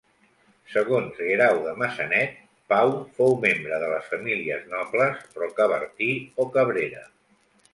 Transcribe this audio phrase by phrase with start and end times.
[0.75, 2.39] Segons Guerau de Maçanet,
[2.73, 6.11] Pau fou membre de les famílies nobles Rocabertí
[6.45, 7.07] o Cabrera.